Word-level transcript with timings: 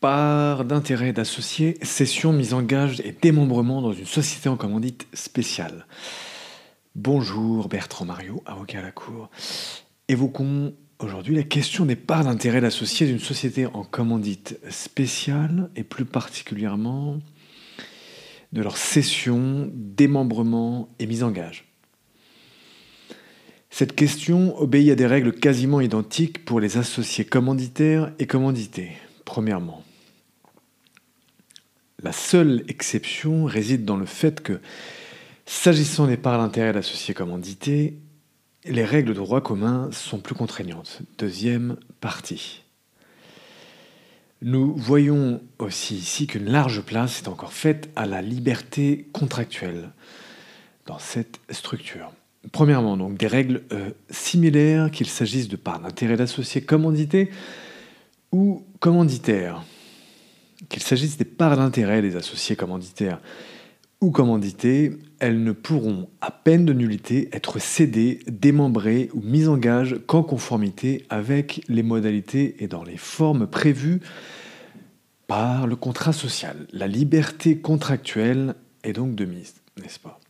part 0.00 0.64
d'intérêt 0.64 1.12
d'associés, 1.12 1.78
cession, 1.82 2.32
mise 2.32 2.54
en 2.54 2.62
gage 2.62 3.00
et 3.00 3.12
démembrement 3.12 3.82
dans 3.82 3.92
une 3.92 4.06
société 4.06 4.48
en 4.48 4.56
commandite 4.56 5.06
spéciale. 5.12 5.86
Bonjour 6.94 7.68
Bertrand 7.68 8.04
Mario, 8.04 8.42
avocat 8.46 8.78
à 8.78 8.82
la 8.82 8.92
Cour. 8.92 9.28
Évoquons 10.08 10.74
aujourd'hui 11.00 11.34
la 11.34 11.42
question 11.42 11.84
des 11.84 11.96
parts 11.96 12.24
d'intérêt 12.24 12.60
d'associés 12.60 13.06
d'une 13.06 13.18
société 13.18 13.66
en 13.66 13.82
commandite 13.82 14.58
spéciale 14.70 15.70
et 15.74 15.84
plus 15.84 16.04
particulièrement 16.04 17.18
de 18.52 18.62
leur 18.62 18.76
cession, 18.76 19.68
démembrement 19.74 20.88
et 20.98 21.06
mise 21.06 21.22
en 21.22 21.30
gage. 21.30 21.66
Cette 23.70 23.94
question 23.94 24.58
obéit 24.58 24.90
à 24.90 24.94
des 24.94 25.06
règles 25.06 25.32
quasiment 25.32 25.80
identiques 25.80 26.44
pour 26.44 26.58
les 26.58 26.78
associés 26.78 27.24
commanditaires 27.24 28.12
et 28.18 28.26
commandités. 28.26 28.92
Premièrement, 29.24 29.84
la 32.02 32.12
seule 32.12 32.64
exception 32.68 33.44
réside 33.44 33.84
dans 33.84 33.96
le 33.96 34.06
fait 34.06 34.40
que, 34.40 34.60
s'agissant 35.46 36.06
des 36.06 36.16
parts 36.16 36.38
d'intérêt 36.38 36.72
d'associés 36.72 37.14
commandités, 37.14 37.98
les 38.64 38.84
règles 38.84 39.10
de 39.10 39.14
droit 39.14 39.40
commun 39.40 39.88
sont 39.92 40.18
plus 40.18 40.34
contraignantes. 40.34 41.00
Deuxième 41.18 41.76
partie. 42.00 42.62
Nous 44.40 44.74
voyons 44.76 45.40
aussi 45.58 45.96
ici 45.96 46.26
qu'une 46.28 46.48
large 46.48 46.82
place 46.82 47.22
est 47.22 47.28
encore 47.28 47.52
faite 47.52 47.90
à 47.96 48.06
la 48.06 48.22
liberté 48.22 49.08
contractuelle 49.12 49.90
dans 50.86 50.98
cette 50.98 51.40
structure. 51.50 52.12
Premièrement, 52.52 52.96
donc 52.96 53.18
des 53.18 53.26
règles 53.26 53.62
euh, 53.72 53.90
similaires 54.10 54.90
qu'il 54.92 55.08
s'agisse 55.08 55.48
de 55.48 55.56
parts 55.56 55.80
d'intérêt 55.80 56.16
d'associés 56.16 56.60
commandités 56.60 57.30
ou 58.30 58.64
commanditaires, 58.78 59.64
qu'il 60.68 60.82
s'agisse 60.82 61.16
des 61.16 61.24
parts 61.24 61.56
d'intérêt 61.56 62.02
des 62.02 62.16
associés 62.16 62.56
commanditaires 62.56 63.20
ou 64.00 64.10
commandités, 64.10 64.96
elles 65.18 65.42
ne 65.42 65.52
pourront, 65.52 66.08
à 66.20 66.30
peine 66.30 66.64
de 66.64 66.72
nullité, 66.72 67.28
être 67.32 67.58
cédées, 67.58 68.20
démembrées 68.28 69.10
ou 69.12 69.20
mises 69.20 69.48
en 69.48 69.56
gage 69.56 69.96
qu'en 70.06 70.22
conformité 70.22 71.04
avec 71.10 71.62
les 71.68 71.82
modalités 71.82 72.56
et 72.60 72.68
dans 72.68 72.84
les 72.84 72.96
formes 72.96 73.48
prévues 73.48 74.00
par 75.26 75.66
le 75.66 75.74
contrat 75.76 76.12
social. 76.12 76.66
La 76.72 76.86
liberté 76.86 77.58
contractuelle 77.58 78.54
est 78.84 78.92
donc 78.92 79.14
de 79.16 79.24
mise, 79.24 79.54
n'est-ce 79.82 79.98
pas? 79.98 80.20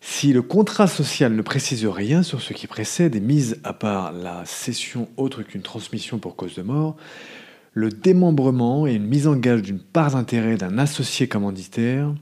Si 0.00 0.32
le 0.32 0.42
contrat 0.42 0.88
social 0.88 1.32
ne 1.32 1.42
précise 1.42 1.86
rien 1.86 2.24
sur 2.24 2.42
ce 2.42 2.52
qui 2.52 2.66
précède 2.66 3.14
et 3.14 3.20
mise 3.20 3.60
à 3.62 3.72
part 3.72 4.12
la 4.12 4.44
cession 4.44 5.08
autre 5.16 5.42
qu'une 5.42 5.62
transmission 5.62 6.18
pour 6.18 6.34
cause 6.34 6.56
de 6.56 6.62
mort, 6.62 6.96
le 7.72 7.88
démembrement 7.88 8.86
et 8.86 8.94
une 8.94 9.06
mise 9.06 9.26
en 9.26 9.36
gage 9.36 9.62
d'une 9.62 9.78
part 9.78 10.12
d'intérêt 10.12 10.56
d'un 10.56 10.78
associé 10.78 11.26
commanditaire 11.28 12.14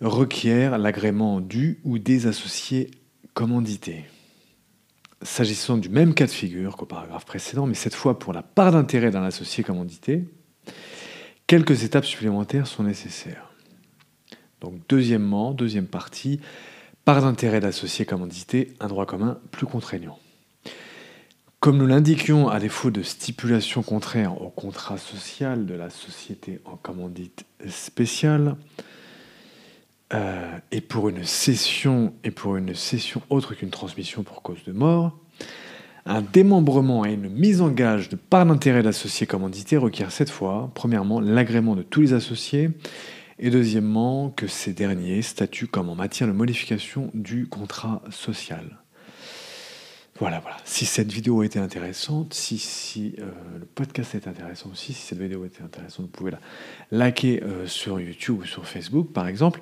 requiert 0.00 0.78
l'agrément 0.78 1.40
du 1.40 1.78
ou 1.84 1.98
des 1.98 2.26
associés 2.26 2.90
commandités. 3.34 4.04
S'agissant 5.22 5.78
du 5.78 5.88
même 5.88 6.14
cas 6.14 6.26
de 6.26 6.32
figure 6.32 6.76
qu'au 6.76 6.86
paragraphe 6.86 7.24
précédent, 7.24 7.66
mais 7.66 7.74
cette 7.74 7.94
fois 7.94 8.18
pour 8.18 8.32
la 8.32 8.42
part 8.42 8.72
d'intérêt 8.72 9.12
d'un 9.12 9.22
associé 9.22 9.62
commandité, 9.62 10.24
quelques 11.46 11.84
étapes 11.84 12.04
supplémentaires 12.04 12.66
sont 12.66 12.82
nécessaires. 12.82 13.52
Donc 14.60 14.74
deuxièmement, 14.88 15.52
deuxième 15.52 15.86
partie, 15.86 16.40
part 17.04 17.22
d'intérêt 17.22 17.60
d'associés 17.60 18.04
commandité, 18.04 18.74
un 18.80 18.88
droit 18.88 19.06
commun 19.06 19.38
plus 19.52 19.66
contraignant. 19.66 20.18
Comme 21.62 21.78
nous 21.78 21.86
l'indiquions, 21.86 22.48
à 22.48 22.58
défaut 22.58 22.90
de 22.90 23.04
stipulation 23.04 23.84
contraire 23.84 24.42
au 24.42 24.48
contrat 24.48 24.98
social 24.98 25.64
de 25.64 25.74
la 25.74 25.90
société 25.90 26.58
en 26.64 26.74
commandite 26.74 27.44
spéciale, 27.68 28.56
euh, 30.12 30.58
et 30.72 30.80
pour 30.80 31.08
une 31.08 31.22
cession 31.22 32.14
et 32.24 32.32
pour 32.32 32.56
une 32.56 32.74
cession 32.74 33.22
autre 33.30 33.54
qu'une 33.54 33.70
transmission 33.70 34.24
pour 34.24 34.42
cause 34.42 34.64
de 34.64 34.72
mort, 34.72 35.16
un 36.04 36.20
démembrement 36.20 37.06
et 37.06 37.12
une 37.12 37.28
mise 37.28 37.60
en 37.60 37.68
gage 37.68 38.08
de 38.08 38.16
part 38.16 38.44
d'intérêt 38.44 38.82
d'associés 38.82 39.28
commandité 39.28 39.76
requiert 39.76 40.10
cette 40.10 40.30
fois, 40.30 40.72
premièrement, 40.74 41.20
l'agrément 41.20 41.76
de 41.76 41.84
tous 41.84 42.00
les 42.00 42.12
associés 42.12 42.70
et 43.38 43.50
deuxièmement, 43.50 44.30
que 44.30 44.48
ces 44.48 44.72
derniers 44.72 45.22
statuent 45.22 45.68
comme 45.68 45.90
en 45.90 45.94
matière 45.94 46.28
de 46.28 46.32
modification 46.32 47.12
du 47.14 47.46
contrat 47.46 48.02
social. 48.10 48.81
Voilà, 50.22 50.38
voilà. 50.38 50.56
Si 50.64 50.86
cette 50.86 51.10
vidéo 51.10 51.40
a 51.40 51.46
été 51.46 51.58
intéressante, 51.58 52.32
si, 52.32 52.56
si 52.56 53.16
euh, 53.18 53.24
le 53.58 53.66
podcast 53.66 54.14
est 54.14 54.28
intéressant 54.28 54.70
aussi, 54.70 54.92
si 54.92 55.02
cette 55.02 55.18
vidéo 55.18 55.42
a 55.42 55.46
été 55.46 55.64
intéressante, 55.64 56.06
vous 56.06 56.12
pouvez 56.12 56.30
la 56.30 56.38
liker 56.92 57.42
euh, 57.42 57.66
sur 57.66 57.98
YouTube 57.98 58.38
ou 58.38 58.44
sur 58.44 58.64
Facebook, 58.64 59.12
par 59.12 59.26
exemple, 59.26 59.58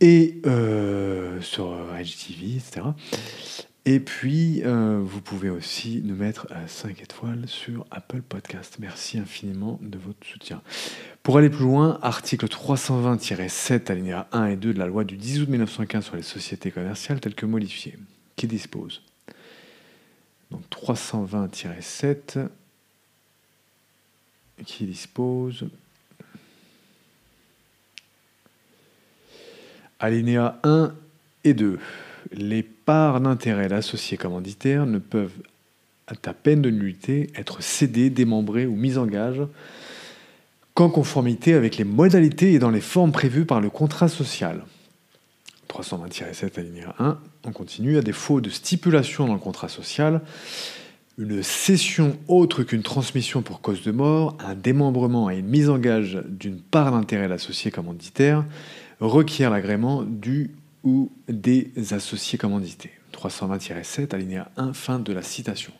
et 0.00 0.40
euh, 0.44 1.40
sur 1.40 1.72
IGTV, 1.96 2.56
etc. 2.56 2.80
Et 3.84 4.00
puis, 4.00 4.62
vous 4.64 5.20
pouvez 5.20 5.50
aussi 5.50 6.02
nous 6.04 6.16
mettre 6.16 6.48
5 6.66 7.00
étoiles 7.00 7.44
sur 7.46 7.86
Apple 7.92 8.22
Podcast. 8.22 8.78
Merci 8.80 9.18
infiniment 9.18 9.78
de 9.82 9.98
votre 9.98 10.26
soutien. 10.26 10.62
Pour 11.22 11.38
aller 11.38 11.48
plus 11.48 11.64
loin, 11.64 12.00
article 12.02 12.46
320-7, 12.46 13.88
alinéa 13.92 14.26
1 14.32 14.46
et 14.46 14.56
2 14.56 14.74
de 14.74 14.78
la 14.80 14.86
loi 14.86 15.04
du 15.04 15.16
10 15.16 15.42
août 15.42 15.48
1915 15.48 16.04
sur 16.04 16.16
les 16.16 16.22
sociétés 16.22 16.72
commerciales, 16.72 17.20
tel 17.20 17.36
que 17.36 17.46
modifié, 17.46 17.96
qui 18.34 18.48
dispose? 18.48 19.00
Donc 20.50 20.62
320-7, 20.70 22.48
qui 24.64 24.84
dispose. 24.84 25.66
Alinéa 29.98 30.58
1 30.64 30.94
et 31.44 31.54
2 31.54 31.78
les 32.32 32.62
parts 32.62 33.20
d'intérêt 33.20 33.68
d'associés 33.68 34.16
commanditaires 34.16 34.86
ne 34.86 34.98
peuvent, 34.98 35.36
à 36.06 36.34
peine 36.34 36.62
de 36.62 36.70
nullité, 36.70 37.30
être 37.36 37.62
cédées, 37.62 38.10
démembrées 38.10 38.66
ou 38.66 38.76
mises 38.76 38.98
en 38.98 39.06
gage 39.06 39.42
qu'en 40.74 40.90
conformité 40.90 41.54
avec 41.54 41.76
les 41.76 41.84
modalités 41.84 42.52
et 42.52 42.58
dans 42.58 42.70
les 42.70 42.80
formes 42.80 43.12
prévues 43.12 43.44
par 43.44 43.60
le 43.60 43.70
contrat 43.70 44.08
social. 44.08 44.64
320-7 45.70 46.58
alinéa 46.58 46.94
1, 46.98 47.18
on 47.44 47.52
continue, 47.52 47.96
à 47.96 48.02
défaut 48.02 48.40
de 48.40 48.50
stipulation 48.50 49.26
dans 49.26 49.34
le 49.34 49.40
contrat 49.40 49.68
social, 49.68 50.20
une 51.18 51.42
cession 51.42 52.16
autre 52.28 52.62
qu'une 52.62 52.82
transmission 52.82 53.42
pour 53.42 53.60
cause 53.60 53.82
de 53.82 53.92
mort, 53.92 54.36
un 54.40 54.54
démembrement 54.54 55.30
et 55.30 55.38
une 55.38 55.46
mise 55.46 55.68
en 55.68 55.78
gage 55.78 56.22
d'une 56.28 56.58
part 56.58 56.92
d'intérêt 56.92 57.28
d'associé 57.28 57.70
commanditaire 57.70 58.44
requiert 59.00 59.50
l'agrément 59.50 60.02
du 60.02 60.50
ou 60.82 61.12
des 61.28 61.70
associés 61.92 62.38
commandités. 62.38 62.90
320-7, 63.12 64.14
alinéa 64.14 64.50
1, 64.56 64.72
fin 64.72 64.98
de 64.98 65.12
la 65.12 65.22
citation. 65.22 65.72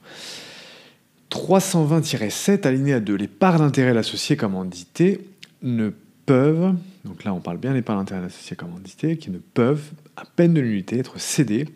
320-7, 1.31 2.67
alinéa 2.67 3.01
2, 3.01 3.15
les 3.15 3.29
parts 3.29 3.59
d'intérêt 3.59 3.95
d'associés 3.95 4.37
commandités 4.37 5.27
ne 5.63 5.91
peuvent, 6.27 6.75
donc 7.05 7.25
là 7.25 7.33
on 7.33 7.41
parle 7.41 7.59
bien 7.59 7.73
des 7.73 7.83
parts 7.83 7.97
d'intérêt 7.97 8.23
d'associés 8.23 8.57
commandités, 8.57 9.17
qui 9.17 9.31
ne 9.31 9.39
peuvent, 9.39 9.91
à 10.17 10.25
peine 10.25 10.55
de 10.55 10.61
l'unité, 10.61 10.99
être 10.99 11.19
cédées, 11.19 11.67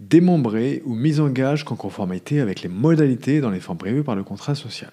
démembrées 0.00 0.82
ou 0.84 0.94
mises 0.94 1.20
en 1.20 1.28
gage 1.28 1.64
qu'en 1.64 1.76
conformité 1.76 2.40
avec 2.40 2.62
les 2.62 2.68
modalités 2.68 3.40
dans 3.40 3.50
les 3.50 3.60
formes 3.60 3.78
prévues 3.78 4.02
par 4.02 4.16
le 4.16 4.24
contrat 4.24 4.54
social. 4.54 4.90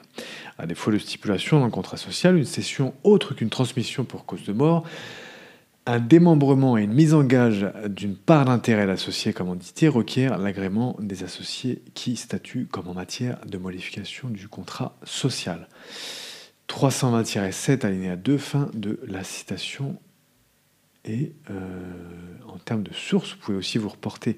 À 0.57 0.67
défaut 0.67 0.91
de 0.91 0.99
stipulation 0.99 1.59
dans 1.59 1.65
le 1.65 1.71
contrat 1.71 1.97
social, 1.97 2.37
une 2.37 2.45
cession 2.45 2.93
autre 3.03 3.33
qu'une 3.33 3.49
transmission 3.49 4.03
pour 4.03 4.25
cause 4.25 4.43
de 4.43 4.53
mort 4.53 4.85
un 5.89 5.99
démembrement 5.99 6.77
et 6.77 6.83
une 6.83 6.93
mise 6.93 7.15
en 7.15 7.23
gage 7.23 7.65
d'une 7.87 8.15
part 8.15 8.45
d'intérêt 8.45 8.85
d'associé 8.85 9.33
commandité 9.33 9.87
requiert 9.87 10.37
l'agrément 10.37 10.95
des 10.99 11.23
associés 11.23 11.81
qui 11.95 12.15
statuent 12.15 12.67
comme 12.69 12.87
en 12.89 12.93
matière 12.93 13.39
de 13.47 13.57
modification 13.57 14.29
du 14.29 14.47
contrat 14.47 14.95
social. 15.03 15.67
320-7 16.69 17.85
alinéa 17.85 18.15
2, 18.15 18.37
fin 18.37 18.69
de 18.73 18.99
la 19.07 19.23
citation. 19.23 19.99
Et 21.03 21.33
euh, 21.49 21.55
en 22.47 22.57
termes 22.57 22.83
de 22.83 22.93
sources, 22.93 23.31
vous 23.31 23.37
pouvez 23.39 23.57
aussi 23.57 23.77
vous 23.77 23.89
reporter 23.89 24.37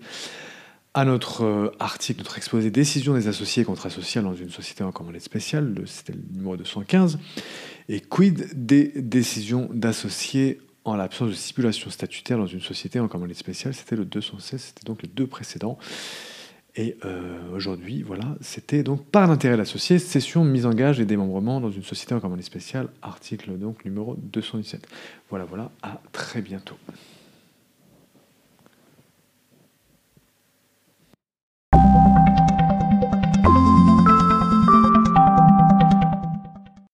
à 0.94 1.06
notre 1.06 1.44
euh, 1.44 1.72
article, 1.80 2.20
notre 2.20 2.38
exposé 2.38 2.72
Décision 2.72 3.14
des 3.14 3.28
associés 3.28 3.64
et 3.64 3.66
contrat 3.66 3.90
social 3.90 4.24
dans 4.24 4.36
une 4.36 4.50
société 4.50 4.84
en 4.84 4.92
commandite 4.92 5.24
spéciale, 5.24 5.74
c'était 5.86 6.14
le 6.14 6.24
numéro 6.34 6.58
215, 6.58 7.20
et 7.90 8.00
quid 8.02 8.48
des 8.54 8.92
décisions 8.96 9.70
d'associés 9.74 10.60
en 10.84 10.96
l'absence 10.96 11.30
de 11.30 11.36
stipulation 11.36 11.90
statutaire 11.90 12.38
dans 12.38 12.48
une 12.48 12.62
société 12.62 13.00
en 13.00 13.08
commandite 13.08 13.38
spéciale, 13.38 13.74
c'était 13.74 13.96
le 13.96 14.06
216, 14.06 14.62
c'était 14.62 14.86
donc 14.86 15.02
les 15.02 15.10
deux 15.10 15.28
précédents. 15.28 15.78
Et 16.76 16.98
euh, 17.04 17.38
aujourd'hui, 17.54 18.02
voilà, 18.02 18.36
c'était 18.40 18.82
donc 18.82 19.06
par 19.06 19.28
l'intérêt 19.28 19.58
l'associé, 19.58 20.00
cession, 20.00 20.46
mise 20.46 20.66
en 20.66 20.74
gage 20.74 21.02
et 21.02 21.06
démembrement 21.06 21.60
dans 21.60 21.72
une 21.72 21.84
société 21.84 22.14
en 22.16 22.22
commandite 22.22 22.46
spéciale, 22.46 22.88
article 23.02 23.58
donc 23.58 23.84
numéro 23.84 24.16
217. 24.16 24.88
Voilà, 25.30 25.44
voilà, 25.46 25.72
à 25.82 26.02
très 26.14 26.42
bientôt. 26.42 26.78